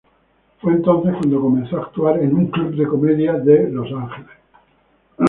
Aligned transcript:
Fue 0.59 0.73
entonces 0.73 1.13
cuando 1.19 1.39
comenzó 1.39 1.77
a 1.77 1.83
actuar 1.83 2.17
en 2.23 2.33
un 2.35 2.47
club 2.47 2.75
de 2.75 2.87
comedia 2.87 3.33
de 3.33 3.69
Los 3.69 3.91
Ángeles. 3.91 4.35